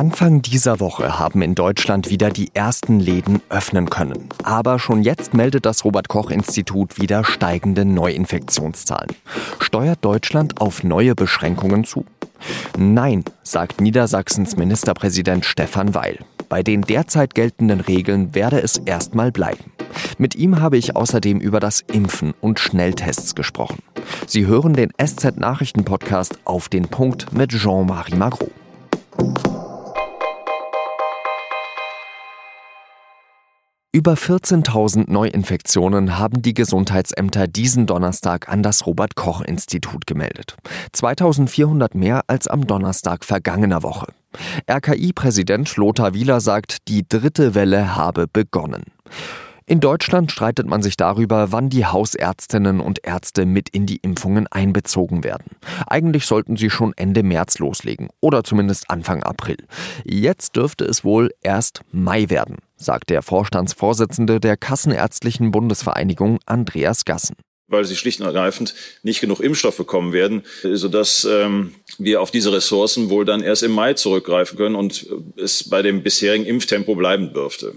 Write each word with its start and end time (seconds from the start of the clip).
Anfang 0.00 0.40
dieser 0.40 0.80
Woche 0.80 1.18
haben 1.18 1.42
in 1.42 1.54
Deutschland 1.54 2.08
wieder 2.08 2.30
die 2.30 2.54
ersten 2.54 3.00
Läden 3.00 3.42
öffnen 3.50 3.90
können. 3.90 4.30
Aber 4.44 4.78
schon 4.78 5.02
jetzt 5.02 5.34
meldet 5.34 5.66
das 5.66 5.84
Robert 5.84 6.08
Koch 6.08 6.30
Institut 6.30 6.98
wieder 6.98 7.22
steigende 7.22 7.84
Neuinfektionszahlen. 7.84 9.14
Steuert 9.58 9.98
Deutschland 10.02 10.58
auf 10.58 10.84
neue 10.84 11.14
Beschränkungen 11.14 11.84
zu? 11.84 12.06
Nein, 12.78 13.24
sagt 13.42 13.82
Niedersachsens 13.82 14.56
Ministerpräsident 14.56 15.44
Stefan 15.44 15.94
Weil. 15.94 16.20
Bei 16.48 16.62
den 16.62 16.80
derzeit 16.80 17.34
geltenden 17.34 17.80
Regeln 17.80 18.34
werde 18.34 18.58
es 18.62 18.78
erstmal 18.78 19.30
bleiben. 19.30 19.70
Mit 20.16 20.34
ihm 20.34 20.62
habe 20.62 20.78
ich 20.78 20.96
außerdem 20.96 21.40
über 21.40 21.60
das 21.60 21.82
Impfen 21.82 22.32
und 22.40 22.58
Schnelltests 22.58 23.34
gesprochen. 23.34 23.82
Sie 24.26 24.46
hören 24.46 24.72
den 24.72 24.92
SZ-Nachrichten-Podcast 24.96 26.38
auf 26.46 26.70
den 26.70 26.88
Punkt 26.88 27.34
mit 27.34 27.50
Jean-Marie 27.50 28.16
Magro. 28.16 28.48
Über 33.92 34.14
14.000 34.14 35.10
Neuinfektionen 35.10 36.16
haben 36.16 36.42
die 36.42 36.54
Gesundheitsämter 36.54 37.48
diesen 37.48 37.86
Donnerstag 37.86 38.48
an 38.48 38.62
das 38.62 38.86
Robert 38.86 39.16
Koch 39.16 39.40
Institut 39.40 40.06
gemeldet. 40.06 40.56
2400 40.92 41.96
mehr 41.96 42.22
als 42.28 42.46
am 42.46 42.68
Donnerstag 42.68 43.24
vergangener 43.24 43.82
Woche. 43.82 44.06
RKI-Präsident 44.70 45.76
Lothar 45.76 46.14
Wieler 46.14 46.40
sagt, 46.40 46.86
die 46.86 47.04
dritte 47.08 47.56
Welle 47.56 47.96
habe 47.96 48.28
begonnen. 48.28 48.84
In 49.66 49.80
Deutschland 49.80 50.30
streitet 50.30 50.68
man 50.68 50.82
sich 50.82 50.96
darüber, 50.96 51.50
wann 51.50 51.68
die 51.68 51.84
Hausärztinnen 51.84 52.78
und 52.78 53.04
Ärzte 53.04 53.44
mit 53.44 53.68
in 53.70 53.86
die 53.86 53.96
Impfungen 53.96 54.46
einbezogen 54.46 55.24
werden. 55.24 55.56
Eigentlich 55.88 56.26
sollten 56.26 56.56
sie 56.56 56.70
schon 56.70 56.92
Ende 56.96 57.24
März 57.24 57.58
loslegen 57.58 58.08
oder 58.20 58.44
zumindest 58.44 58.88
Anfang 58.88 59.24
April. 59.24 59.58
Jetzt 60.04 60.54
dürfte 60.54 60.84
es 60.84 61.02
wohl 61.04 61.30
erst 61.40 61.82
Mai 61.90 62.30
werden, 62.30 62.58
sagt 62.80 63.10
der 63.10 63.22
Vorstandsvorsitzende 63.22 64.40
der 64.40 64.56
Kassenärztlichen 64.56 65.50
Bundesvereinigung 65.50 66.38
Andreas 66.46 67.04
Gassen 67.04 67.36
weil 67.70 67.84
sie 67.84 67.96
schlicht 67.96 68.20
und 68.20 68.26
ergreifend 68.26 68.74
nicht 69.04 69.20
genug 69.20 69.40
Impfstoff 69.40 69.76
bekommen 69.76 70.12
werden, 70.12 70.42
sodass 70.62 71.24
ähm, 71.24 71.74
wir 71.98 72.20
auf 72.20 72.30
diese 72.30 72.52
Ressourcen 72.52 73.10
wohl 73.10 73.24
dann 73.24 73.42
erst 73.42 73.62
im 73.62 73.70
Mai 73.70 73.94
zurückgreifen 73.94 74.58
können 74.58 74.74
und 74.74 75.06
es 75.36 75.70
bei 75.70 75.80
dem 75.80 76.02
bisherigen 76.02 76.44
Impftempo 76.44 76.96
bleiben 76.96 77.32
dürfte. 77.32 77.74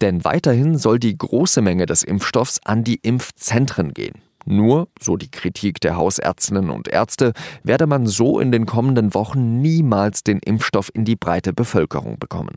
Denn 0.00 0.24
weiterhin 0.24 0.78
soll 0.78 0.98
die 0.98 1.16
große 1.16 1.62
Menge 1.62 1.86
des 1.86 2.02
Impfstoffs 2.02 2.60
an 2.64 2.84
die 2.84 3.00
Impfzentren 3.02 3.92
gehen. 3.92 4.22
Nur, 4.46 4.88
so 5.00 5.16
die 5.16 5.30
Kritik 5.30 5.80
der 5.80 5.96
Hausärztinnen 5.96 6.70
und 6.70 6.88
Ärzte, 6.88 7.32
werde 7.62 7.86
man 7.86 8.06
so 8.06 8.40
in 8.40 8.52
den 8.52 8.64
kommenden 8.64 9.12
Wochen 9.12 9.60
niemals 9.60 10.22
den 10.24 10.38
Impfstoff 10.38 10.90
in 10.94 11.04
die 11.04 11.16
breite 11.16 11.52
Bevölkerung 11.52 12.18
bekommen. 12.18 12.56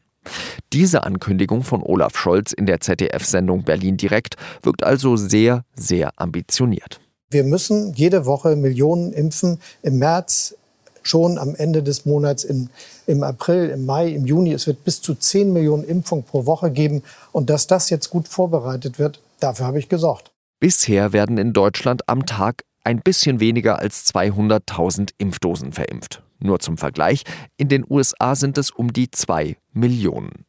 Diese 0.72 1.04
Ankündigung 1.04 1.64
von 1.64 1.84
Olaf 1.84 2.18
Scholz 2.18 2.54
in 2.54 2.66
der 2.66 2.80
ZDF-Sendung 2.80 3.64
Berlin 3.64 3.98
Direkt 3.98 4.36
wirkt 4.62 4.84
also 4.84 5.16
sehr, 5.16 5.64
sehr 5.76 6.12
ambitioniert. 6.18 7.00
Wir 7.30 7.44
müssen 7.44 7.94
jede 7.94 8.26
Woche 8.26 8.56
Millionen 8.56 9.12
impfen. 9.12 9.60
Im 9.82 10.00
März 10.00 10.56
schon 11.04 11.38
am 11.38 11.56
Ende 11.56 11.84
des 11.84 12.06
Monats 12.06 12.44
in, 12.44 12.70
im 13.08 13.24
April, 13.24 13.70
im 13.70 13.86
Mai, 13.86 14.10
im 14.10 14.26
Juni. 14.26 14.54
Es 14.54 14.68
wird 14.68 14.84
bis 14.84 15.02
zu 15.02 15.16
10 15.16 15.52
Millionen 15.52 15.84
Impfungen 15.84 16.24
pro 16.24 16.46
Woche 16.46 16.72
geben. 16.72 17.04
Und 17.32 17.50
dass 17.50 17.68
das 17.68 17.90
jetzt 17.90 18.10
gut 18.10 18.28
vorbereitet 18.28 19.00
wird, 19.00 19.20
dafür 19.40 19.66
habe 19.66 19.80
ich 19.80 19.90
gesorgt. 19.90 20.32
Bisher 20.60 21.12
werden 21.12 21.38
in 21.38 21.54
Deutschland 21.54 22.08
am 22.08 22.26
Tag 22.26 22.64
ein 22.84 23.02
bisschen 23.02 23.40
weniger 23.40 23.80
als 23.80 24.06
200.000 24.14 25.12
Impfdosen 25.18 25.74
verimpft. 25.74 26.22
Nur 26.44 26.60
zum 26.60 26.78
Vergleich, 26.78 27.24
in 27.56 27.70
den 27.70 27.86
USA 27.90 28.36
sind 28.36 28.58
es 28.58 28.70
um 28.70 28.92
die 28.92 29.10
2 29.10 29.56
Millionen. 29.72 30.46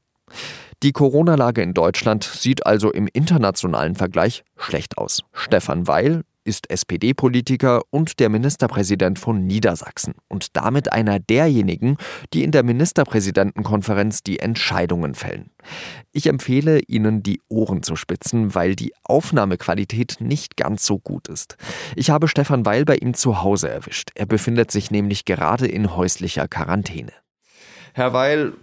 Die 0.83 0.91
Corona-Lage 0.91 1.63
in 1.63 1.73
Deutschland 1.73 2.25
sieht 2.25 2.67
also 2.67 2.91
im 2.91 3.09
internationalen 3.13 3.95
Vergleich 3.95 4.43
schlecht 4.57 4.99
aus. 4.99 5.21
Stefan 5.33 5.87
Weil, 5.87 6.25
ist 6.45 6.71
SPD-Politiker 6.71 7.83
und 7.91 8.21
der 8.21 8.29
Ministerpräsident 8.29 9.19
von 9.19 9.47
Niedersachsen 9.47 10.15
und 10.29 10.57
damit 10.57 10.93
einer 10.93 11.19
derjenigen, 11.19 11.97
die 12.33 12.45
in 12.45 12.53
der 12.53 12.63
Ministerpräsidentenkonferenz 12.63 14.23
die 14.23 14.39
Entscheidungen 14.39 15.15
fällen. 15.15 15.51
Ich 16.13 16.27
empfehle 16.27 16.81
Ihnen, 16.81 17.23
die 17.23 17.41
Ohren 17.49 17.83
zu 17.83 17.97
spitzen, 17.97 18.55
weil 18.55 18.77
die 18.77 18.93
Aufnahmequalität 19.03 20.17
nicht 20.21 20.57
ganz 20.57 20.85
so 20.85 20.99
gut 20.99 21.29
ist. 21.29 21.57
Ich 21.97 22.11
habe 22.11 22.29
Stefan 22.29 22.67
Weil 22.67 22.85
bei 22.85 22.97
ihm 22.97 23.15
zu 23.15 23.43
Hause 23.43 23.71
erwischt. 23.71 24.11
Er 24.15 24.27
befindet 24.27 24.71
sich 24.71 24.91
nämlich 24.91 25.25
gerade 25.25 25.67
in 25.67 25.97
häuslicher 25.97 26.49
Quarantäne. 26.49 27.13
Herr 27.95 28.13
Weil, 28.13 28.55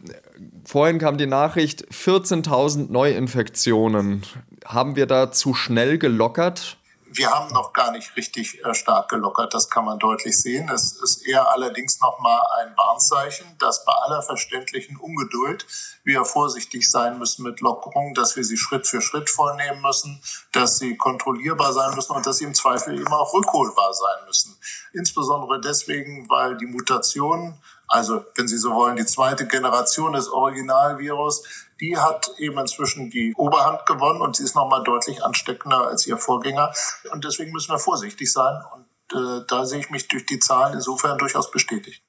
vorhin 0.66 1.00
kam 1.00 1.18
die 1.18 1.25
Nachricht, 1.25 1.88
14.000 1.88 2.91
Neuinfektionen. 2.91 4.24
Haben 4.66 4.97
wir 4.97 5.06
da 5.06 5.31
zu 5.31 5.53
schnell 5.53 5.97
gelockert? 5.97 6.78
Wir 7.14 7.30
haben 7.30 7.54
noch 7.54 7.74
gar 7.74 7.92
nicht 7.92 8.16
richtig 8.16 8.64
äh, 8.64 8.74
stark 8.74 9.10
gelockert, 9.10 9.54
das 9.54 9.70
kann 9.70 9.86
man 9.86 10.00
deutlich 10.00 10.40
sehen. 10.40 10.70
Es 10.70 10.94
ist 10.94 11.28
eher 11.28 11.52
allerdings 11.52 12.00
nochmal 12.00 12.40
ein 12.60 12.76
Warnzeichen, 12.78 13.58
dass 13.60 13.84
bei 13.84 13.92
aller 13.92 14.22
verständlichen 14.22 14.98
Ungeduld 14.98 15.66
wir 16.04 16.24
vorsichtig 16.24 16.90
sein 16.90 17.20
müssen 17.20 17.44
mit 17.44 17.60
Lockerungen, 17.60 18.14
dass 18.14 18.36
wir 18.36 18.44
sie 18.44 18.58
Schritt 18.58 18.88
für 18.88 19.02
Schritt 19.02 19.30
vornehmen 19.30 19.82
müssen, 19.82 20.22
dass 20.54 20.78
sie 20.78 20.96
kontrollierbar 20.96 21.74
sein 21.74 21.96
müssen 21.96 22.16
und 22.16 22.26
dass 22.26 22.38
sie 22.38 22.46
im 22.46 22.54
Zweifel 22.54 23.00
eben 23.00 23.14
auch 23.14 23.34
rückholbar 23.34 23.94
sein 23.94 24.26
müssen. 24.26 24.58
Insbesondere 24.94 25.60
deswegen, 25.60 26.30
weil 26.30 26.58
die 26.58 26.66
Mutationen 26.66 27.62
also 27.91 28.24
wenn 28.35 28.47
Sie 28.47 28.57
so 28.57 28.72
wollen, 28.72 28.96
die 28.96 29.06
zweite 29.06 29.46
Generation 29.47 30.13
des 30.13 30.29
Originalvirus, 30.29 31.44
die 31.81 31.97
hat 31.97 32.31
eben 32.38 32.57
inzwischen 32.57 33.09
die 33.09 33.34
Oberhand 33.35 33.85
gewonnen 33.85 34.22
und 34.22 34.38
sie 34.38 34.44
ist 34.44 34.56
nochmal 34.56 34.81
deutlich 34.84 35.22
ansteckender 35.25 35.88
als 35.88 36.07
ihr 36.07 36.18
Vorgänger. 36.18 36.72
Und 37.12 37.25
deswegen 37.25 37.52
müssen 37.52 37.69
wir 37.74 37.79
vorsichtig 37.79 38.31
sein. 38.31 38.62
Und 38.74 38.85
äh, 39.18 39.46
da 39.46 39.66
sehe 39.66 39.79
ich 39.79 39.90
mich 39.90 40.07
durch 40.07 40.25
die 40.25 40.40
Zahlen 40.40 40.75
insofern 40.75 41.18
durchaus 41.18 41.52
bestätigt. 41.52 42.02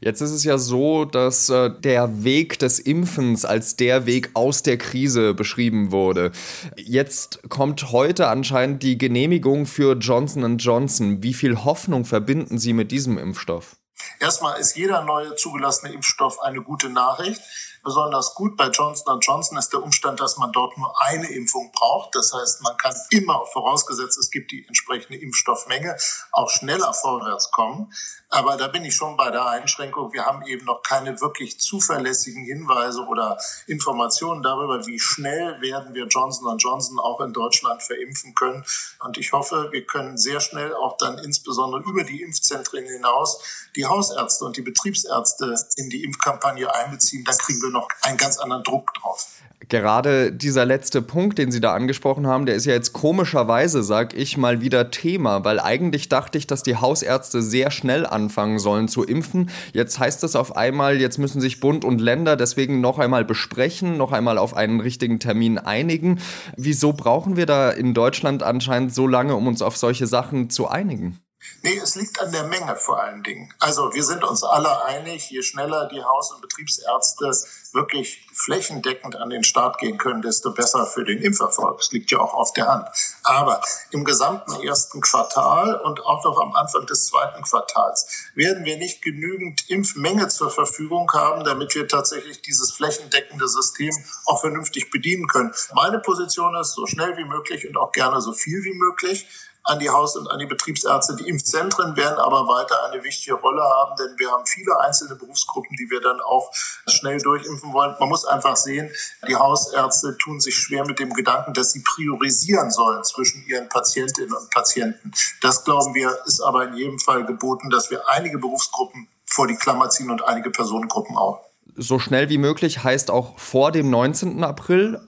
Jetzt 0.00 0.22
ist 0.22 0.30
es 0.30 0.44
ja 0.44 0.56
so, 0.56 1.04
dass 1.04 1.50
äh, 1.50 1.70
der 1.70 2.24
Weg 2.24 2.58
des 2.58 2.78
Impfens 2.78 3.44
als 3.44 3.76
der 3.76 4.06
Weg 4.06 4.30
aus 4.32 4.62
der 4.62 4.78
Krise 4.78 5.34
beschrieben 5.34 5.92
wurde. 5.92 6.32
Jetzt 6.76 7.40
kommt 7.50 7.92
heute 7.92 8.28
anscheinend 8.28 8.82
die 8.82 8.96
Genehmigung 8.96 9.66
für 9.66 9.96
Johnson 9.96 10.56
Johnson. 10.56 11.22
Wie 11.22 11.34
viel 11.34 11.64
Hoffnung 11.64 12.06
verbinden 12.06 12.58
Sie 12.58 12.72
mit 12.72 12.90
diesem 12.90 13.18
Impfstoff? 13.18 13.76
Erstmal 14.18 14.60
ist 14.60 14.76
jeder 14.76 15.02
neue 15.02 15.36
zugelassene 15.36 15.92
Impfstoff 15.92 16.40
eine 16.40 16.62
gute 16.62 16.88
Nachricht. 16.88 17.40
Besonders 17.86 18.34
gut 18.34 18.56
bei 18.56 18.66
Johnson 18.66 19.20
Johnson 19.20 19.56
ist 19.58 19.72
der 19.72 19.80
Umstand, 19.80 20.18
dass 20.18 20.38
man 20.38 20.50
dort 20.50 20.76
nur 20.76 20.92
eine 21.02 21.30
Impfung 21.30 21.70
braucht. 21.70 22.16
Das 22.16 22.34
heißt, 22.34 22.60
man 22.62 22.76
kann 22.76 22.96
immer, 23.10 23.46
vorausgesetzt 23.52 24.18
es 24.18 24.32
gibt 24.32 24.50
die 24.50 24.66
entsprechende 24.66 25.20
Impfstoffmenge, 25.20 25.96
auch 26.32 26.50
schneller 26.50 26.92
vorwärts 26.92 27.52
kommen. 27.52 27.92
Aber 28.28 28.56
da 28.56 28.66
bin 28.66 28.84
ich 28.84 28.96
schon 28.96 29.16
bei 29.16 29.30
der 29.30 29.46
Einschränkung. 29.46 30.12
Wir 30.12 30.26
haben 30.26 30.44
eben 30.46 30.64
noch 30.64 30.82
keine 30.82 31.20
wirklich 31.20 31.60
zuverlässigen 31.60 32.44
Hinweise 32.44 33.02
oder 33.06 33.38
Informationen 33.68 34.42
darüber, 34.42 34.84
wie 34.86 34.98
schnell 34.98 35.60
werden 35.60 35.94
wir 35.94 36.06
Johnson 36.06 36.58
Johnson 36.58 36.98
auch 36.98 37.20
in 37.20 37.32
Deutschland 37.32 37.84
verimpfen 37.84 38.34
können. 38.34 38.64
Und 39.04 39.16
ich 39.16 39.32
hoffe, 39.32 39.68
wir 39.70 39.86
können 39.86 40.18
sehr 40.18 40.40
schnell 40.40 40.74
auch 40.74 40.96
dann 40.96 41.18
insbesondere 41.18 41.82
über 41.82 42.02
die 42.02 42.22
Impfzentren 42.22 42.84
hinaus 42.84 43.40
die 43.76 43.86
Hausärzte 43.86 44.44
und 44.44 44.56
die 44.56 44.62
Betriebsärzte 44.62 45.54
in 45.76 45.88
die 45.88 46.02
Impfkampagne 46.02 46.74
einbeziehen. 46.74 47.24
Dann 47.24 47.36
kriegen 47.36 47.62
wir 47.62 47.70
noch 47.76 47.88
einen 48.02 48.16
ganz 48.16 48.38
anderen 48.38 48.62
Druck 48.62 48.92
drauf. 48.94 49.26
Gerade 49.68 50.32
dieser 50.32 50.64
letzte 50.64 51.02
Punkt, 51.02 51.38
den 51.38 51.50
Sie 51.50 51.60
da 51.60 51.74
angesprochen 51.74 52.26
haben, 52.26 52.46
der 52.46 52.54
ist 52.54 52.66
ja 52.66 52.74
jetzt 52.74 52.92
komischerweise, 52.92 53.82
sag 53.82 54.14
ich 54.14 54.36
mal, 54.36 54.60
wieder 54.60 54.90
Thema, 54.90 55.44
weil 55.44 55.58
eigentlich 55.58 56.08
dachte 56.08 56.38
ich, 56.38 56.46
dass 56.46 56.62
die 56.62 56.76
Hausärzte 56.76 57.42
sehr 57.42 57.70
schnell 57.70 58.06
anfangen 58.06 58.58
sollen 58.58 58.86
zu 58.86 59.02
impfen. 59.02 59.50
Jetzt 59.72 59.98
heißt 59.98 60.22
es 60.24 60.36
auf 60.36 60.56
einmal, 60.56 61.00
jetzt 61.00 61.18
müssen 61.18 61.40
sich 61.40 61.58
Bund 61.58 61.84
und 61.84 62.00
Länder 62.00 62.36
deswegen 62.36 62.80
noch 62.80 62.98
einmal 62.98 63.24
besprechen, 63.24 63.96
noch 63.96 64.12
einmal 64.12 64.38
auf 64.38 64.54
einen 64.54 64.80
richtigen 64.80 65.18
Termin 65.18 65.58
einigen. 65.58 66.20
Wieso 66.56 66.92
brauchen 66.92 67.36
wir 67.36 67.46
da 67.46 67.70
in 67.70 67.92
Deutschland 67.92 68.42
anscheinend 68.44 68.94
so 68.94 69.08
lange, 69.08 69.34
um 69.34 69.48
uns 69.48 69.62
auf 69.62 69.76
solche 69.76 70.06
Sachen 70.06 70.48
zu 70.48 70.68
einigen? 70.68 71.18
Nee, 71.62 71.78
es 71.82 71.94
liegt 71.96 72.20
an 72.20 72.32
der 72.32 72.44
Menge 72.44 72.76
vor 72.76 73.00
allen 73.00 73.22
Dingen. 73.22 73.52
Also 73.58 73.92
wir 73.92 74.04
sind 74.04 74.22
uns 74.24 74.44
alle 74.44 74.84
einig, 74.84 75.30
je 75.30 75.42
schneller 75.42 75.88
die 75.88 76.02
Haus- 76.02 76.32
und 76.32 76.40
Betriebsärzte 76.40 77.32
wirklich 77.72 78.26
flächendeckend 78.32 79.16
an 79.16 79.30
den 79.30 79.44
Start 79.44 79.78
gehen 79.78 79.98
können, 79.98 80.22
desto 80.22 80.52
besser 80.52 80.86
für 80.86 81.04
den 81.04 81.20
Impferfolg. 81.20 81.78
Das 81.78 81.92
liegt 81.92 82.10
ja 82.10 82.18
auch 82.18 82.34
auf 82.34 82.52
der 82.52 82.68
Hand. 82.68 82.88
Aber 83.22 83.60
im 83.90 84.04
gesamten 84.04 84.62
ersten 84.62 85.00
Quartal 85.00 85.74
und 85.80 86.04
auch 86.04 86.24
noch 86.24 86.40
am 86.40 86.54
Anfang 86.54 86.86
des 86.86 87.06
zweiten 87.06 87.42
Quartals 87.42 88.30
werden 88.34 88.64
wir 88.64 88.76
nicht 88.76 89.02
genügend 89.02 89.68
Impfmenge 89.68 90.28
zur 90.28 90.50
Verfügung 90.50 91.10
haben, 91.12 91.44
damit 91.44 91.74
wir 91.74 91.88
tatsächlich 91.88 92.42
dieses 92.42 92.72
flächendeckende 92.72 93.48
System 93.48 93.94
auch 94.24 94.40
vernünftig 94.40 94.90
bedienen 94.90 95.26
können. 95.28 95.52
Meine 95.74 95.98
Position 95.98 96.54
ist, 96.56 96.72
so 96.72 96.86
schnell 96.86 97.16
wie 97.16 97.24
möglich 97.24 97.68
und 97.68 97.76
auch 97.76 97.92
gerne 97.92 98.20
so 98.20 98.32
viel 98.32 98.64
wie 98.64 98.74
möglich. 98.74 99.26
An 99.66 99.80
die 99.80 99.90
Haus- 99.90 100.16
und 100.16 100.30
an 100.30 100.38
die 100.38 100.46
Betriebsärzte. 100.46 101.16
Die 101.16 101.28
Impfzentren 101.28 101.96
werden 101.96 102.18
aber 102.18 102.46
weiter 102.46 102.76
eine 102.84 103.02
wichtige 103.02 103.34
Rolle 103.34 103.62
haben, 103.62 103.96
denn 103.96 104.18
wir 104.18 104.30
haben 104.30 104.46
viele 104.46 104.78
einzelne 104.80 105.16
Berufsgruppen, 105.16 105.76
die 105.76 105.90
wir 105.90 106.00
dann 106.00 106.20
auch 106.20 106.50
schnell 106.86 107.18
durchimpfen 107.18 107.72
wollen. 107.72 107.96
Man 107.98 108.08
muss 108.08 108.24
einfach 108.24 108.56
sehen, 108.56 108.90
die 109.28 109.34
Hausärzte 109.34 110.16
tun 110.18 110.40
sich 110.40 110.56
schwer 110.56 110.86
mit 110.86 110.98
dem 111.00 111.12
Gedanken, 111.12 111.52
dass 111.52 111.72
sie 111.72 111.82
priorisieren 111.82 112.70
sollen 112.70 113.02
zwischen 113.04 113.44
ihren 113.46 113.68
Patientinnen 113.68 114.32
und 114.32 114.50
Patienten. 114.50 115.12
Das 115.42 115.64
glauben 115.64 115.94
wir, 115.94 116.16
ist 116.26 116.40
aber 116.40 116.64
in 116.68 116.74
jedem 116.74 116.98
Fall 117.00 117.24
geboten, 117.24 117.68
dass 117.70 117.90
wir 117.90 118.08
einige 118.08 118.38
Berufsgruppen 118.38 119.08
vor 119.24 119.48
die 119.48 119.56
Klammer 119.56 119.90
ziehen 119.90 120.10
und 120.10 120.24
einige 120.24 120.50
Personengruppen 120.50 121.16
auch. 121.16 121.40
So 121.74 121.98
schnell 121.98 122.28
wie 122.28 122.38
möglich 122.38 122.84
heißt 122.84 123.10
auch 123.10 123.38
vor 123.38 123.72
dem 123.72 123.90
19. 123.90 124.44
April, 124.44 125.00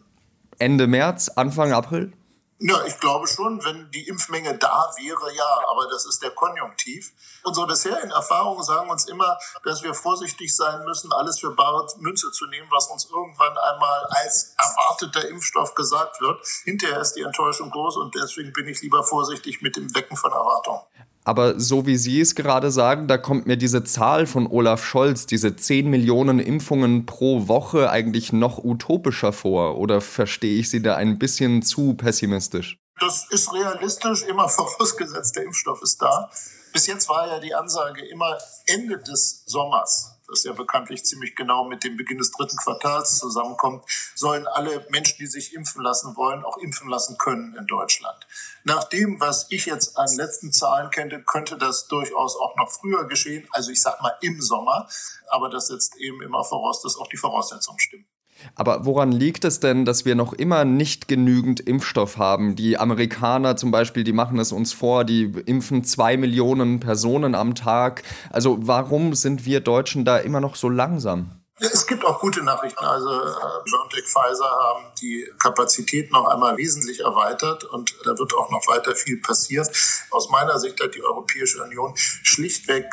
Ende 0.59 0.87
März, 0.89 1.29
Anfang 1.29 1.73
April? 1.73 2.13
Ja, 2.61 2.85
ich 2.85 2.99
glaube 2.99 3.29
schon, 3.29 3.65
wenn 3.65 3.89
die 3.93 4.09
Impfmenge 4.09 4.59
da 4.59 4.91
wäre, 4.97 5.33
ja, 5.33 5.61
aber 5.71 5.87
das 5.89 6.07
ist 6.07 6.21
der 6.25 6.33
Konjunktiv. 6.33 7.13
Unsere 7.45 7.69
bisherigen 7.69 8.11
Erfahrungen 8.11 8.65
sagen 8.65 8.91
uns 8.91 9.07
immer, 9.07 9.39
dass 9.65 9.85
wir 9.85 9.95
vorsichtig 9.95 10.57
sein 10.57 10.85
müssen, 10.85 11.13
alles 11.13 11.39
für 11.39 11.53
bare 11.53 11.87
Münze 11.99 12.33
zu 12.33 12.47
nehmen, 12.47 12.67
was 12.73 12.89
uns 12.89 13.09
irgendwann 13.09 13.57
einmal 13.57 14.05
als 14.07 14.57
erwarteter 14.59 15.29
Impfstoff 15.29 15.77
gesagt 15.77 16.21
wird. 16.21 16.45
Hinterher 16.65 17.01
ist 17.01 17.13
die 17.13 17.23
Enttäuschung 17.23 17.71
groß 17.71 17.97
und 17.99 18.17
deswegen 18.17 18.53
bin 18.53 18.67
ich 18.67 18.83
lieber 18.83 19.05
vorsichtig 19.05 19.63
mit 19.63 19.77
dem 19.77 19.95
Wecken 19.95 20.17
von 20.17 20.33
Erwartungen. 20.33 20.81
Aber 21.29 21.61
so 21.61 21.85
wie 21.85 21.99
Sie 21.99 22.23
es 22.23 22.35
gerade 22.35 22.71
sagen, 22.71 23.07
da 23.07 23.19
kommt 23.19 23.45
mir 23.45 23.59
diese 23.59 23.85
Zahl 23.85 24.27
von 24.27 24.47
Olaf 24.47 24.83
Scholz, 24.83 25.27
diese 25.27 25.55
10 25.55 25.91
Millionen 25.91 26.39
Impfungen 26.39 27.05
pro 27.05 27.49
Woche 27.49 27.91
eigentlich 27.91 28.33
noch 28.33 28.65
utopischer 28.65 29.35
vor. 29.35 29.77
Oder 29.77 30.01
verstehe 30.01 30.59
ich 30.59 30.71
Sie 30.71 30.81
da 30.81 30.97
ein 30.97 31.19
bisschen 31.19 31.61
zu 31.61 31.93
pessimistisch? 31.93 32.79
Das 32.99 33.27
ist 33.29 33.53
realistisch, 33.53 34.23
immer 34.23 34.49
vorausgesetzt, 34.49 35.37
der 35.37 35.43
Impfstoff 35.43 35.83
ist 35.83 36.01
da. 36.01 36.31
Bis 36.73 36.87
jetzt 36.87 37.11
war 37.11 37.27
ja 37.27 37.41
die 37.41 37.55
Ansage 37.55 38.07
immer 38.07 38.39
Ende 38.65 38.97
des 38.97 39.43
Sommers 39.45 40.18
das 40.29 40.45
ja 40.45 40.53
bekanntlich 40.53 41.05
ziemlich 41.05 41.35
genau 41.35 41.65
mit 41.65 41.85
dem 41.85 41.97
Beginn 41.97 42.19
des 42.19 42.31
dritten 42.31 42.57
Quartals 42.57 43.19
zusammenkommt, 43.19 43.85
sollen 44.15 44.47
alle 44.47 44.87
Menschen, 44.91 45.17
die 45.19 45.27
sich 45.27 45.55
impfen 45.55 45.83
lassen 45.83 46.17
wollen, 46.17 46.45
auch 46.45 46.59
impfen 46.59 46.89
lassen 46.89 47.17
können 47.19 47.57
in 47.57 47.67
Deutschland. 47.67 48.27
Nach 48.65 48.85
dem, 48.85 49.21
was 49.21 49.47
ich 49.51 49.67
jetzt 49.67 49.97
an 49.97 50.15
letzten 50.17 50.53
Zahlen 50.53 50.91
kenne, 50.91 51.23
könnte 51.23 51.57
das 51.57 51.89
durchaus 51.89 52.37
auch 52.37 52.57
noch 52.57 52.71
früher 52.71 53.07
geschehen, 53.07 53.49
also 53.53 53.71
ich 53.71 53.81
sag 53.81 54.01
mal 54.03 54.17
im 54.21 54.41
Sommer, 54.41 54.89
aber 55.29 55.49
das 55.49 55.69
setzt 55.69 55.97
eben 55.97 56.23
immer 56.23 56.45
voraus, 56.45 56.83
dass 56.83 56.97
auch 56.97 57.09
die 57.09 57.17
Voraussetzungen 57.17 57.79
stimmen. 57.79 58.07
Aber 58.55 58.85
woran 58.85 59.13
liegt 59.13 59.45
es 59.45 59.61
denn, 59.61 59.85
dass 59.85 60.05
wir 60.05 60.15
noch 60.15 60.33
immer 60.33 60.65
nicht 60.65 61.09
genügend 61.09 61.61
Impfstoff 61.61 62.17
haben? 62.17 62.57
Die 62.57 62.79
Amerikaner 62.79 63.57
zum 63.57 63.71
Beispiel, 63.71 64.05
die 64.05 64.13
machen 64.13 64.39
es 64.39 64.53
uns 64.53 64.73
vor, 64.73 65.05
die 65.05 65.33
impfen 65.47 65.85
zwei 65.85 66.17
Millionen 66.17 66.81
Personen 66.81 67.35
am 67.35 67.55
Tag. 67.55 68.03
Also 68.31 68.59
warum 68.61 69.15
sind 69.15 69.45
wir 69.45 69.61
Deutschen 69.61 70.05
da 70.05 70.19
immer 70.19 70.41
noch 70.41 70.57
so 70.57 70.69
langsam? 70.69 71.39
Es 71.61 71.87
gibt 71.89 72.05
auch 72.05 72.21
gute 72.21 72.43
Nachrichten. 72.43 72.85
Also 72.85 73.11
äh, 73.11 73.65
BioNTech 73.65 74.05
Pfizer 74.05 74.49
haben 74.49 74.85
die 75.01 75.29
Kapazität 75.41 76.13
noch 76.13 76.27
einmal 76.29 76.57
wesentlich 76.57 77.01
erweitert 77.01 77.65
und 77.65 77.95
da 78.05 78.17
wird 78.17 78.33
auch 78.35 78.51
noch 78.51 78.67
weiter 78.69 78.95
viel 78.95 79.21
passieren. 79.21 79.69
Aus 80.11 80.31
meiner 80.31 80.59
Sicht 80.61 80.81
hat 80.81 80.95
die 80.95 81.03
Europäische 81.03 81.63
Union 81.63 81.95
schlichtweg 81.97 82.87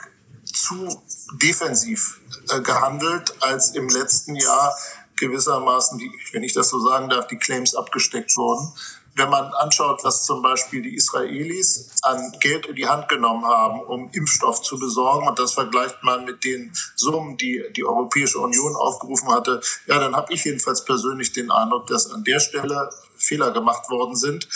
zu 0.46 1.04
defensiv 1.34 2.20
äh, 2.50 2.62
gehandelt, 2.62 3.36
als 3.42 3.76
im 3.76 3.88
letzten 3.90 4.36
Jahr 4.36 4.76
gewissermaßen, 5.18 5.98
die, 5.98 6.12
wenn 6.32 6.44
ich 6.44 6.54
das 6.54 6.70
so 6.70 6.80
sagen 6.80 7.10
darf, 7.10 7.28
die 7.28 7.38
Claims 7.38 7.76
abgesteckt 7.76 8.36
wurden. 8.38 8.74
Wenn 9.18 9.30
man 9.30 9.46
anschaut, 9.54 10.04
was 10.04 10.26
zum 10.26 10.42
Beispiel 10.42 10.82
die 10.82 10.96
Israelis 10.96 11.90
an 12.02 12.34
Geld 12.42 12.66
in 12.66 12.76
die 12.76 12.88
Hand 12.88 13.08
genommen 13.08 13.46
haben, 13.46 13.82
um 13.82 14.10
Impfstoff 14.12 14.62
zu 14.62 14.78
besorgen, 14.78 15.28
und 15.28 15.40
das 15.40 15.54
vergleicht 15.54 16.04
man 16.04 16.26
mit 16.26 16.44
den 16.44 16.74
Summen, 16.96 17.38
die 17.38 17.64
die 17.76 17.86
Europäische 17.86 18.40
Union 18.40 18.76
aufgerufen 18.76 19.32
hatte, 19.32 19.62
ja, 19.88 20.00
dann 20.00 20.16
habe 20.16 20.34
ich 20.34 20.44
jedenfalls 20.44 20.84
persönlich 20.84 21.32
den 21.32 21.50
Eindruck, 21.50 21.88
dass 21.88 22.12
an 22.12 22.26
der 22.26 22.42
Stelle 22.42 22.90
Fehler 23.18 23.52
gemacht 23.52 23.90
worden 23.90 24.16
sind 24.16 24.50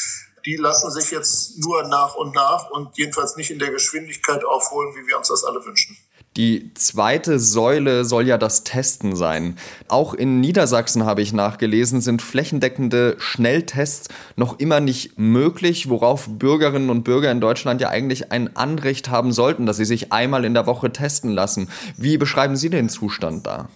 die 0.46 0.56
lassen 0.56 0.92
sich 0.92 1.12
jetzt 1.12 1.60
nur 1.60 1.84
nach 1.84 2.16
und 2.16 2.34
nach 2.34 2.70
und 2.70 2.98
jedenfalls 2.98 3.36
nicht 3.36 3.52
in 3.52 3.60
der 3.60 3.72
Geschwindigkeit 3.72 4.44
aufholen, 4.44 4.96
wie 4.96 5.06
wir 5.08 5.18
uns 5.18 5.28
das 5.28 5.44
alle 5.44 5.64
wünschen. 5.66 5.98
Die 6.40 6.74
zweite 6.74 7.38
Säule 7.38 8.06
soll 8.06 8.26
ja 8.26 8.38
das 8.38 8.64
Testen 8.64 9.18
sein. 9.18 9.58
Auch 9.90 10.14
in 10.14 10.40
Niedersachsen 10.40 11.06
habe 11.06 11.22
ich 11.22 11.34
nachgelesen, 11.34 12.00
sind 12.00 12.22
flächendeckende 12.22 13.18
Schnelltests 13.20 14.08
noch 14.38 14.58
immer 14.58 14.80
nicht 14.80 15.20
möglich, 15.20 15.90
worauf 15.90 16.30
Bürgerinnen 16.30 16.92
und 16.92 17.04
Bürger 17.04 17.30
in 17.30 17.42
Deutschland 17.42 17.82
ja 17.82 17.90
eigentlich 17.90 18.32
ein 18.32 18.56
Anrecht 18.56 19.10
haben 19.10 19.34
sollten, 19.34 19.66
dass 19.66 19.76
sie 19.76 19.84
sich 19.84 20.14
einmal 20.14 20.46
in 20.46 20.54
der 20.54 20.66
Woche 20.66 20.94
testen 20.94 21.32
lassen. 21.32 21.70
Wie 21.98 22.18
beschreiben 22.18 22.56
Sie 22.56 22.70
den 22.70 22.88
Zustand 22.88 23.46
da? 23.46 23.68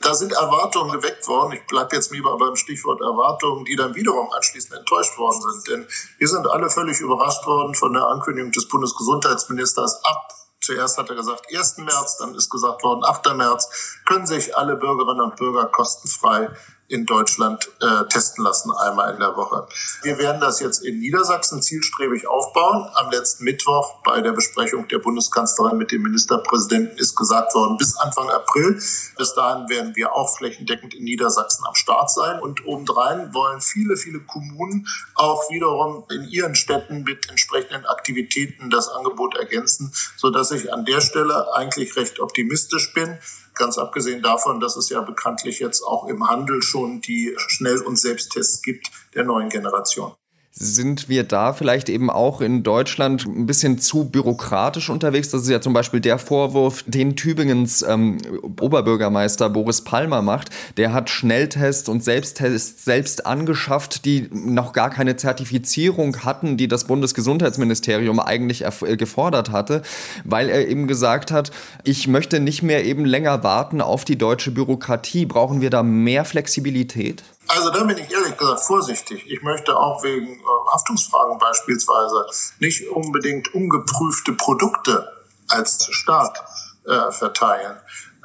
Da 0.00 0.14
sind 0.14 0.32
Erwartungen 0.32 0.90
geweckt 0.92 1.28
worden. 1.28 1.52
Ich 1.52 1.66
bleibe 1.66 1.94
jetzt 1.94 2.10
lieber 2.12 2.38
beim 2.38 2.56
Stichwort 2.56 3.02
Erwartungen, 3.02 3.66
die 3.66 3.76
dann 3.76 3.94
wiederum 3.94 4.32
anschließend 4.32 4.72
enttäuscht 4.72 5.18
worden 5.18 5.42
sind. 5.42 5.68
Denn 5.68 5.86
wir 6.16 6.28
sind 6.28 6.48
alle 6.50 6.70
völlig 6.70 6.98
überrascht 7.00 7.44
worden 7.44 7.74
von 7.74 7.92
der 7.92 8.06
Ankündigung 8.06 8.52
des 8.52 8.66
Bundesgesundheitsministers 8.68 10.02
ab 10.02 10.32
Zuerst 10.60 10.98
hat 10.98 11.08
er 11.08 11.16
gesagt 11.16 11.46
1. 11.54 11.78
März, 11.78 12.18
dann 12.18 12.34
ist 12.34 12.50
gesagt 12.50 12.82
worden 12.82 13.04
8. 13.04 13.34
März, 13.34 14.00
können 14.04 14.26
sich 14.26 14.56
alle 14.56 14.76
Bürgerinnen 14.76 15.22
und 15.22 15.36
Bürger 15.36 15.66
kostenfrei 15.66 16.50
in 16.88 17.04
Deutschland 17.04 17.68
äh, 17.80 18.08
testen 18.08 18.42
lassen, 18.42 18.72
einmal 18.72 19.12
in 19.12 19.20
der 19.20 19.36
Woche. 19.36 19.68
Wir 20.02 20.18
werden 20.18 20.40
das 20.40 20.60
jetzt 20.60 20.82
in 20.84 20.98
Niedersachsen 20.98 21.60
zielstrebig 21.60 22.26
aufbauen. 22.26 22.88
Am 22.94 23.10
letzten 23.10 23.44
Mittwoch 23.44 24.02
bei 24.02 24.22
der 24.22 24.32
Besprechung 24.32 24.88
der 24.88 24.98
Bundeskanzlerin 24.98 25.76
mit 25.76 25.92
dem 25.92 26.02
Ministerpräsidenten 26.02 26.96
ist 26.96 27.14
gesagt 27.14 27.54
worden, 27.54 27.76
bis 27.76 27.96
Anfang 27.98 28.30
April. 28.30 28.74
Bis 29.16 29.34
dahin 29.34 29.68
werden 29.68 29.94
wir 29.96 30.14
auch 30.14 30.34
flächendeckend 30.36 30.94
in 30.94 31.04
Niedersachsen 31.04 31.66
am 31.66 31.74
Start 31.74 32.10
sein. 32.10 32.40
Und 32.40 32.64
obendrein 32.66 33.34
wollen 33.34 33.60
viele, 33.60 33.96
viele 33.96 34.20
Kommunen 34.20 34.86
auch 35.14 35.50
wiederum 35.50 36.04
in 36.10 36.24
ihren 36.28 36.54
Städten 36.54 37.02
mit 37.02 37.28
entsprechenden 37.28 37.84
Aktivitäten 37.84 38.70
das 38.70 38.88
Angebot 38.88 39.36
ergänzen, 39.36 39.92
sodass 40.16 40.52
ich 40.52 40.72
an 40.72 40.86
der 40.86 41.02
Stelle 41.02 41.54
eigentlich 41.54 41.96
recht 41.96 42.18
optimistisch 42.18 42.94
bin. 42.94 43.18
Ganz 43.58 43.76
abgesehen 43.76 44.22
davon, 44.22 44.60
dass 44.60 44.76
es 44.76 44.88
ja 44.88 45.00
bekanntlich 45.00 45.58
jetzt 45.58 45.82
auch 45.82 46.06
im 46.06 46.28
Handel 46.28 46.62
schon 46.62 47.00
die 47.00 47.34
Schnell- 47.36 47.82
und 47.82 47.98
Selbsttests 47.98 48.62
gibt 48.62 48.90
der 49.14 49.24
neuen 49.24 49.48
Generation. 49.48 50.14
Sind 50.60 51.08
wir 51.08 51.22
da 51.22 51.52
vielleicht 51.52 51.88
eben 51.88 52.10
auch 52.10 52.40
in 52.40 52.64
Deutschland 52.64 53.24
ein 53.26 53.46
bisschen 53.46 53.78
zu 53.78 54.06
bürokratisch 54.06 54.90
unterwegs? 54.90 55.30
Das 55.30 55.42
ist 55.42 55.50
ja 55.50 55.60
zum 55.60 55.72
Beispiel 55.72 56.00
der 56.00 56.18
Vorwurf, 56.18 56.82
den 56.84 57.14
Tübingens 57.14 57.82
ähm, 57.82 58.18
Oberbürgermeister 58.60 59.50
Boris 59.50 59.82
Palmer 59.82 60.20
macht. 60.20 60.50
Der 60.76 60.92
hat 60.92 61.10
Schnelltests 61.10 61.88
und 61.88 62.02
Selbsttests 62.02 62.84
selbst 62.84 63.24
angeschafft, 63.24 64.04
die 64.04 64.28
noch 64.32 64.72
gar 64.72 64.90
keine 64.90 65.14
Zertifizierung 65.14 66.24
hatten, 66.24 66.56
die 66.56 66.66
das 66.66 66.86
Bundesgesundheitsministerium 66.88 68.18
eigentlich 68.18 68.64
äh, 68.64 68.96
gefordert 68.96 69.52
hatte, 69.52 69.82
weil 70.24 70.48
er 70.48 70.66
eben 70.66 70.88
gesagt 70.88 71.30
hat, 71.30 71.52
ich 71.84 72.08
möchte 72.08 72.40
nicht 72.40 72.64
mehr 72.64 72.84
eben 72.84 73.04
länger 73.04 73.44
warten 73.44 73.80
auf 73.80 74.04
die 74.04 74.18
deutsche 74.18 74.50
Bürokratie. 74.50 75.24
Brauchen 75.24 75.60
wir 75.60 75.70
da 75.70 75.84
mehr 75.84 76.24
Flexibilität? 76.24 77.22
Also 77.48 77.70
da 77.70 77.82
bin 77.84 77.96
ich 77.96 78.10
ehrlich 78.10 78.36
gesagt 78.36 78.60
vorsichtig. 78.60 79.24
Ich 79.26 79.42
möchte 79.42 79.76
auch 79.76 80.02
wegen 80.02 80.34
äh, 80.34 80.42
Haftungsfragen 80.72 81.38
beispielsweise 81.38 82.26
nicht 82.60 82.88
unbedingt 82.90 83.54
ungeprüfte 83.54 84.34
Produkte 84.34 85.10
als 85.48 85.86
Staat 85.90 86.44
äh, 86.86 87.10
verteilen. 87.10 87.76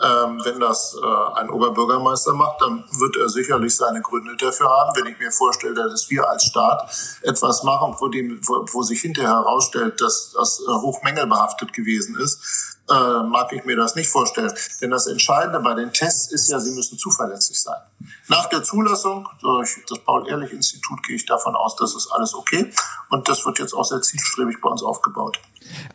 Ähm, 0.03 0.41
wenn 0.43 0.59
das 0.59 0.97
äh, 1.01 1.39
ein 1.39 1.49
Oberbürgermeister 1.49 2.33
macht, 2.33 2.61
dann 2.61 2.83
wird 2.97 3.15
er 3.15 3.29
sicherlich 3.29 3.73
seine 3.73 4.01
Gründe 4.01 4.35
dafür 4.35 4.67
haben. 4.67 4.91
Wenn 4.95 5.13
ich 5.13 5.17
mir 5.19 5.31
vorstelle, 5.31 5.75
dass 5.75 6.09
wir 6.09 6.27
als 6.27 6.43
Staat 6.43 6.89
etwas 7.21 7.63
machen, 7.63 7.95
wo, 7.99 8.09
dem, 8.09 8.41
wo, 8.45 8.65
wo 8.73 8.83
sich 8.83 8.99
hinterher 8.99 9.35
herausstellt, 9.35 10.01
dass 10.01 10.33
das 10.37 10.59
äh, 10.59 10.71
hochmängelbehaftet 10.71 11.71
gewesen 11.71 12.17
ist, 12.19 12.73
äh, 12.89 13.23
mag 13.23 13.51
ich 13.53 13.63
mir 13.65 13.75
das 13.77 13.95
nicht 13.95 14.09
vorstellen. 14.09 14.51
Denn 14.81 14.91
das 14.91 15.07
Entscheidende 15.07 15.59
bei 15.59 15.73
den 15.73 15.93
Tests 15.93 16.31
ist 16.31 16.49
ja, 16.49 16.59
sie 16.59 16.71
müssen 16.71 16.97
zuverlässig 16.97 17.61
sein. 17.61 17.79
Nach 18.27 18.47
der 18.47 18.63
Zulassung 18.63 19.27
durch 19.41 19.77
das 19.87 19.99
Paul-Ehrlich-Institut 19.99 21.03
gehe 21.03 21.15
ich 21.15 21.25
davon 21.25 21.55
aus, 21.55 21.75
dass 21.75 21.95
es 21.95 22.11
alles 22.11 22.35
okay 22.35 22.71
und 23.09 23.29
das 23.29 23.45
wird 23.45 23.59
jetzt 23.59 23.73
auch 23.73 23.85
sehr 23.85 24.01
zielstrebig 24.01 24.57
bei 24.61 24.69
uns 24.69 24.83
aufgebaut. 24.83 25.39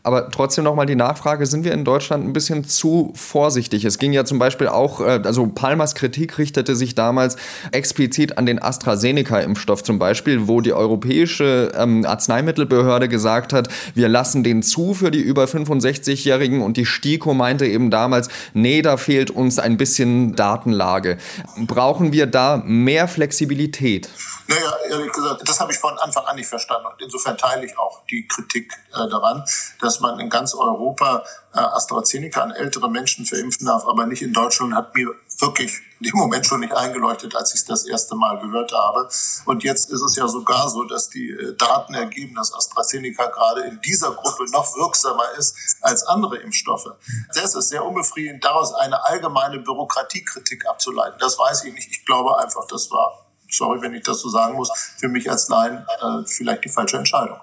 Aber 0.03 0.31
trotzdem 0.31 0.65
nochmal 0.65 0.87
die 0.87 0.97
Nachfrage, 0.97 1.45
sind 1.45 1.65
wir 1.65 1.73
in 1.73 1.85
Deutschland 1.85 2.25
ein 2.25 2.33
bisschen 2.33 2.65
zu 2.65 3.13
vorsichtig? 3.15 3.85
Es 3.85 3.99
ging 3.99 4.13
ja 4.13 4.25
zum 4.25 4.39
Beispiel 4.39 4.69
auch, 4.69 5.01
äh, 5.01 5.21
also 5.25 5.47
Palmers 5.47 5.95
Kritik 5.95 6.39
richtete 6.39 6.75
sich 6.75 6.95
damals 6.95 7.37
explizit 7.73 8.39
an 8.39 8.47
den 8.47 8.63
AstraZeneca-Impfstoff 8.63 9.83
zum 9.83 9.99
Beispiel, 9.99 10.49
wo 10.49 10.63
die 10.63 10.73
Europäische 10.73 11.73
ähm, 11.77 12.07
Arzneimittelbehörde 12.07 13.09
gesagt 13.09 13.53
hat, 13.53 13.69
wir 13.95 14.09
lassen 14.09 14.43
den 14.43 14.63
zu 14.63 14.95
für 14.95 15.11
die 15.11 15.21
über 15.21 15.45
65-Jährigen 15.45 16.63
und 16.63 16.78
die 16.79 16.87
STIKO 16.87 17.35
meinte 17.35 17.67
eben 17.67 17.91
damals, 17.91 18.29
nee, 18.55 18.81
da 18.81 18.97
fehlt 18.97 19.31
uns 19.31 19.59
ein 19.59 19.77
bisschen 19.77 20.35
Datenlage. 20.35 21.19
Brauchen 21.59 22.13
wir 22.13 22.27
da 22.27 22.63
mehr 22.65 23.09
Flexibilität? 23.09 24.09
Naja, 24.47 24.75
ehrlich 24.91 25.13
gesagt, 25.13 25.47
das 25.47 25.61
habe 25.61 25.73
ich 25.73 25.79
von 25.79 25.99
Anfang 25.99 26.25
an 26.25 26.37
nicht 26.37 26.49
verstanden. 26.49 26.87
Und 26.87 27.03
insofern 27.03 27.37
teile 27.37 27.67
ich 27.67 27.79
auch 27.79 28.03
die 28.07 28.27
Kritik 28.27 28.73
äh, 28.95 29.09
daran, 29.09 29.45
dass 29.81 30.01
man 30.01 30.19
in 30.21 30.31
ganz 30.31 30.55
Europa 30.55 31.25
äh, 31.53 31.59
AstraZeneca 31.59 32.43
an 32.43 32.53
ältere 32.53 32.91
Menschen 32.91 33.27
verimpfen 33.27 33.67
darf, 33.67 33.85
aber 33.87 34.07
nicht 34.07 34.23
in 34.23 34.33
Deutschland, 34.33 34.75
hat 34.75 34.95
mir 34.95 35.11
wirklich 35.41 35.81
in 36.01 36.11
dem 36.11 36.17
Moment 36.17 36.47
schon 36.47 36.61
nicht 36.61 36.73
eingeleuchtet, 36.73 37.35
als 37.35 37.55
ich 37.55 37.61
es 37.61 37.67
das 37.67 37.87
erste 37.87 38.15
Mal 38.15 38.39
gehört 38.39 38.73
habe. 38.73 39.09
Und 39.47 39.65
jetzt 39.65 39.91
ist 39.91 40.01
es 40.01 40.17
ja 40.17 40.29
sogar 40.29 40.69
so, 40.71 40.85
dass 40.85 41.09
die 41.09 41.31
äh, 41.31 41.57
Daten 41.57 41.95
ergeben, 41.95 42.35
dass 42.35 42.55
AstraZeneca 42.55 43.27
gerade 43.27 43.63
in 43.63 43.81
dieser 43.81 44.13
Gruppe 44.13 44.45
noch 44.51 44.77
wirksamer 44.77 45.33
ist 45.37 45.55
als 45.81 46.05
andere 46.05 46.37
Impfstoffe. 46.39 46.89
Das 47.35 47.55
ist 47.55 47.69
sehr 47.69 47.85
unbefriedigend, 47.85 48.45
daraus 48.45 48.75
eine 48.75 49.05
allgemeine 49.05 49.59
Bürokratiekritik 49.59 50.67
abzuleiten. 50.67 51.19
Das 51.21 51.39
weiß 51.39 51.65
ich 51.65 51.75
nicht. 51.75 51.91
Ich 51.91 52.05
glaube 52.05 52.39
einfach, 52.39 52.67
das 52.67 52.91
war 52.91 53.27
sorry, 53.51 53.81
wenn 53.81 53.95
ich 53.95 54.05
das 54.05 54.21
so 54.21 54.29
sagen 54.29 54.57
muss, 54.57 54.71
für 54.99 55.09
mich 55.09 55.31
als 55.31 55.49
Laien 55.49 55.87
äh, 56.01 56.27
vielleicht 56.27 56.65
die 56.65 56.69
falsche 56.69 56.99
Entscheidung. 56.99 57.39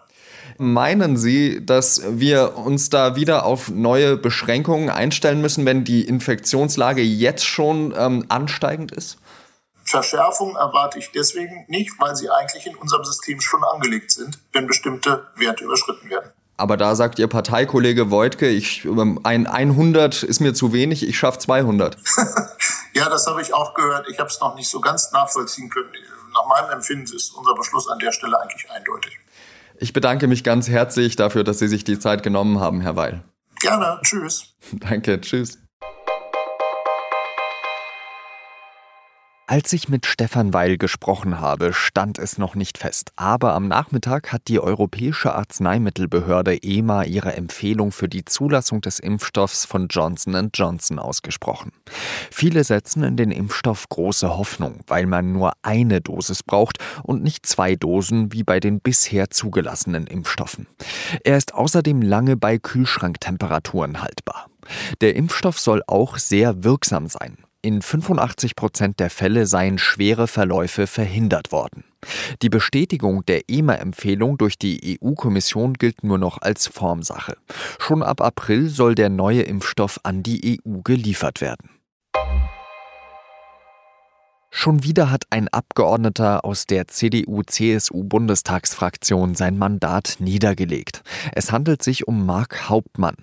Meinen 0.57 1.17
Sie, 1.17 1.65
dass 1.65 2.01
wir 2.07 2.57
uns 2.57 2.89
da 2.89 3.15
wieder 3.15 3.45
auf 3.45 3.69
neue 3.69 4.17
Beschränkungen 4.17 4.89
einstellen 4.89 5.41
müssen, 5.41 5.65
wenn 5.65 5.83
die 5.83 6.03
Infektionslage 6.07 7.01
jetzt 7.01 7.45
schon 7.45 7.93
ähm, 7.97 8.25
ansteigend 8.29 8.91
ist? 8.91 9.17
Verschärfung 9.83 10.55
erwarte 10.55 10.97
ich 10.97 11.11
deswegen 11.11 11.65
nicht, 11.67 11.91
weil 11.99 12.15
sie 12.15 12.29
eigentlich 12.29 12.65
in 12.65 12.75
unserem 12.75 13.03
System 13.03 13.39
schon 13.39 13.63
angelegt 13.63 14.11
sind, 14.11 14.39
wenn 14.51 14.65
bestimmte 14.65 15.27
Werte 15.35 15.63
überschritten 15.63 16.09
werden. 16.09 16.31
Aber 16.57 16.77
da 16.77 16.95
sagt 16.95 17.19
Ihr 17.19 17.27
Parteikollege 17.27 18.09
Voigtke, 18.09 18.47
ich, 18.47 18.85
ähm, 18.85 19.19
ein 19.23 19.45
100 19.45 20.23
ist 20.23 20.39
mir 20.39 20.53
zu 20.53 20.73
wenig, 20.73 21.07
ich 21.07 21.17
schaffe 21.17 21.39
200. 21.39 21.97
Ja, 22.95 23.09
das 23.09 23.27
habe 23.27 23.41
ich 23.41 23.53
auch 23.53 23.73
gehört. 23.73 24.07
Ich 24.09 24.19
habe 24.19 24.29
es 24.29 24.39
noch 24.39 24.55
nicht 24.55 24.69
so 24.69 24.79
ganz 24.79 25.11
nachvollziehen 25.11 25.69
können. 25.69 25.91
Nach 26.33 26.47
meinem 26.47 26.71
Empfinden 26.71 27.13
ist 27.13 27.35
unser 27.35 27.53
Beschluss 27.53 27.89
an 27.89 27.99
der 27.99 28.13
Stelle 28.13 28.39
eigentlich 28.39 28.71
eindeutig. 28.71 29.19
Ich 29.79 29.93
bedanke 29.93 30.27
mich 30.27 30.43
ganz 30.43 30.69
herzlich 30.69 31.15
dafür, 31.15 31.43
dass 31.43 31.59
Sie 31.59 31.67
sich 31.67 31.83
die 31.83 31.99
Zeit 31.99 32.23
genommen 32.23 32.59
haben, 32.59 32.81
Herr 32.81 32.95
Weil. 32.95 33.23
Gerne. 33.59 33.99
Tschüss. 34.03 34.55
Danke. 34.71 35.19
Tschüss. 35.21 35.64
Als 39.47 39.71
ich 39.73 39.89
mit 39.89 40.07
Stefan 40.07 40.55
Weil 40.55 40.79
gesprochen 40.79 41.39
habe, 41.39 41.71
stand 41.71 42.17
es 42.17 42.39
noch 42.39 42.55
nicht 42.55 42.79
fest. 42.79 43.11
Aber 43.15 43.53
am 43.53 43.67
Nachmittag 43.67 44.33
hat 44.33 44.47
die 44.47 44.59
Europäische 44.59 45.35
Arzneimittelbehörde 45.35 46.63
EMA 46.63 47.03
ihre 47.03 47.33
Empfehlung 47.33 47.91
für 47.91 48.09
die 48.09 48.25
Zulassung 48.25 48.81
des 48.81 48.97
Impfstoffs 48.97 49.65
von 49.65 49.87
Johnson 49.87 50.49
Johnson 50.51 50.97
ausgesprochen. 50.97 51.73
Viele 52.31 52.63
setzen 52.63 53.03
in 53.03 53.17
den 53.17 53.29
Impfstoff 53.29 53.87
große 53.87 54.35
Hoffnung, 54.35 54.79
weil 54.87 55.05
man 55.05 55.31
nur 55.31 55.53
eine 55.61 56.01
Dosis 56.01 56.41
braucht 56.41 56.79
und 57.03 57.21
nicht 57.21 57.45
zwei 57.45 57.75
Dosen 57.75 58.33
wie 58.33 58.43
bei 58.43 58.59
den 58.59 58.79
bisher 58.79 59.29
zugelassenen 59.29 60.07
Impfstoffen. 60.07 60.65
Er 61.23 61.37
ist 61.37 61.53
außerdem 61.53 62.01
lange 62.01 62.35
bei 62.35 62.57
Kühlschranktemperaturen 62.57 64.01
haltbar. 64.01 64.47
Der 65.01 65.15
Impfstoff 65.15 65.59
soll 65.59 65.83
auch 65.85 66.17
sehr 66.17 66.63
wirksam 66.63 67.07
sein. 67.07 67.44
In 67.65 67.81
85 67.81 68.55
Prozent 68.55 68.99
der 68.99 69.09
Fälle 69.09 69.47
seien 69.47 69.79
schwere 69.79 70.27
Verläufe 70.27 70.85
verhindert 70.85 71.51
worden. 71.51 71.83
Die 72.43 72.49
Bestätigung 72.49 73.25
der 73.25 73.49
EMA-Empfehlung 73.49 74.37
durch 74.37 74.59
die 74.59 74.99
EU-Kommission 75.01 75.73
gilt 75.73 76.03
nur 76.03 76.19
noch 76.19 76.39
als 76.43 76.67
Formsache. 76.67 77.37
Schon 77.79 78.03
ab 78.03 78.21
April 78.21 78.69
soll 78.69 78.93
der 78.93 79.09
neue 79.09 79.41
Impfstoff 79.41 79.99
an 80.03 80.21
die 80.21 80.61
EU 80.63 80.81
geliefert 80.83 81.41
werden. 81.41 81.71
Schon 84.57 84.85
wieder 84.85 85.11
hat 85.11 85.25
ein 85.31 85.49
Abgeordneter 85.49 86.45
aus 86.45 86.65
der 86.65 86.87
CDU-CSU-Bundestagsfraktion 86.87 89.35
sein 89.35 89.57
Mandat 89.57 90.15
niedergelegt. 90.19 91.03
Es 91.33 91.51
handelt 91.51 91.83
sich 91.83 92.07
um 92.07 92.25
Mark 92.25 92.69
Hauptmann. 92.69 93.17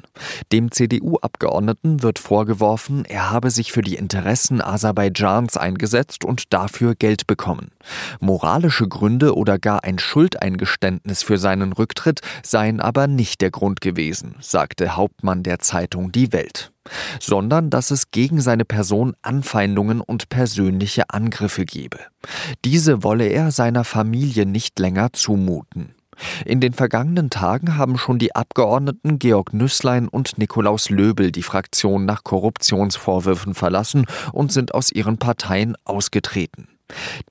Dem 0.52 0.70
CDU-Abgeordneten 0.70 2.02
wird 2.02 2.18
vorgeworfen, 2.18 3.06
er 3.06 3.30
habe 3.30 3.50
sich 3.50 3.72
für 3.72 3.80
die 3.80 3.94
Interessen 3.94 4.60
Aserbaidschans 4.60 5.56
eingesetzt 5.56 6.26
und 6.26 6.52
dafür 6.52 6.94
Geld 6.94 7.26
bekommen. 7.26 7.70
Moralische 8.20 8.86
Gründe 8.86 9.34
oder 9.34 9.58
gar 9.58 9.84
ein 9.84 9.98
Schuldeingeständnis 9.98 11.22
für 11.22 11.38
seinen 11.38 11.72
Rücktritt 11.72 12.20
seien 12.42 12.78
aber 12.78 13.06
nicht 13.06 13.40
der 13.40 13.50
Grund 13.50 13.80
gewesen, 13.80 14.34
sagte 14.40 14.96
Hauptmann 14.96 15.42
der 15.42 15.60
Zeitung 15.60 16.12
Die 16.12 16.34
Welt 16.34 16.71
sondern 17.20 17.70
dass 17.70 17.90
es 17.90 18.10
gegen 18.10 18.40
seine 18.40 18.64
Person 18.64 19.14
Anfeindungen 19.22 20.00
und 20.00 20.28
persönliche 20.28 21.10
Angriffe 21.10 21.64
gebe. 21.64 21.98
Diese 22.64 23.02
wolle 23.02 23.26
er 23.26 23.50
seiner 23.50 23.84
Familie 23.84 24.46
nicht 24.46 24.78
länger 24.78 25.12
zumuten. 25.12 25.94
In 26.44 26.60
den 26.60 26.72
vergangenen 26.72 27.30
Tagen 27.30 27.76
haben 27.76 27.98
schon 27.98 28.18
die 28.18 28.34
Abgeordneten 28.34 29.18
Georg 29.18 29.52
Nüßlein 29.54 30.08
und 30.08 30.38
Nikolaus 30.38 30.90
Löbel 30.90 31.32
die 31.32 31.42
Fraktion 31.42 32.04
nach 32.04 32.22
Korruptionsvorwürfen 32.22 33.54
verlassen 33.54 34.06
und 34.32 34.52
sind 34.52 34.74
aus 34.74 34.92
ihren 34.92 35.18
Parteien 35.18 35.74
ausgetreten. 35.84 36.68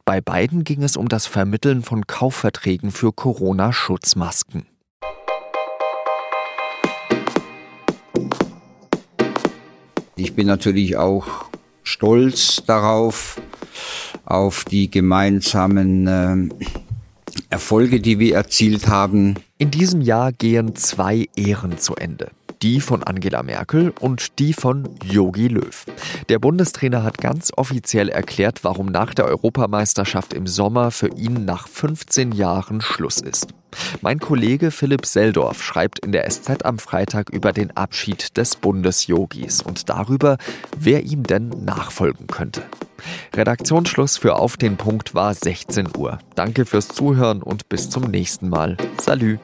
Bei 0.06 0.22
beiden 0.22 0.64
ging 0.64 0.84
es 0.84 0.98
um 0.98 1.08
das 1.08 1.28
Vermitteln 1.28 1.84
von 1.84 2.08
Kaufverträgen 2.08 2.92
für 2.92 3.14
Corona-Schutzmasken. 3.14 4.66
Ich 10.22 10.36
bin 10.36 10.46
natürlich 10.46 10.98
auch 10.98 11.26
stolz 11.82 12.62
darauf, 12.68 13.42
auf 14.24 14.66
die 14.66 14.92
gemeinsamen 14.92 16.08
äh, 16.08 16.70
Erfolge, 17.50 18.00
die 18.00 18.20
wir 18.20 18.36
erzielt 18.36 18.88
haben. 18.88 19.34
In 19.58 19.72
diesem 19.72 20.00
Jahr 20.00 20.32
gehen 20.32 20.76
zwei 20.76 21.28
Ehren 21.36 21.80
zu 21.80 21.96
Ende 21.96 22.30
die 22.62 22.80
von 22.80 23.02
Angela 23.02 23.42
Merkel 23.42 23.92
und 24.00 24.38
die 24.38 24.54
von 24.54 24.88
Yogi 25.04 25.48
Löw. 25.48 25.84
Der 26.30 26.38
Bundestrainer 26.38 27.02
hat 27.02 27.18
ganz 27.18 27.52
offiziell 27.58 28.08
erklärt, 28.08 28.64
warum 28.64 28.86
nach 28.86 29.16
der 29.16 29.26
Europameisterschaft 29.26 30.32
im 30.34 30.46
Sommer 30.46 30.92
für 30.92 31.08
ihn 31.08 31.44
nach 31.44 31.68
15 31.68 32.32
Jahren 32.34 32.80
Schluss 32.82 33.20
ist. 33.20 33.48
Mein 34.02 34.20
Kollege 34.20 34.72
Philipp 34.72 35.06
Seldorf 35.06 35.64
schreibt 35.64 36.00
in 36.00 36.12
der 36.12 36.30
SZ 36.30 36.64
am 36.64 36.80
Freitag 36.80 37.30
über 37.30 37.54
den 37.54 37.76
Abschied 37.76 38.38
des 38.38 38.56
Bundesjogis 38.56 39.62
und 39.62 39.90
darüber, 39.90 40.38
wer 40.78 41.04
ihm 41.04 41.24
denn 41.24 41.50
nachfolgen 41.64 42.28
könnte. 42.28 42.64
Redaktionsschluss 43.34 44.18
für 44.18 44.36
Auf 44.36 44.58
den 44.58 44.78
Punkt 44.78 45.16
war 45.16 45.34
16 45.34 45.90
Uhr. 45.98 46.20
Danke 46.36 46.66
fürs 46.66 46.88
Zuhören 46.88 47.42
und 47.42 47.70
bis 47.70 47.90
zum 47.90 48.04
nächsten 48.04 48.50
Mal. 48.50 48.78
Salü. 49.02 49.40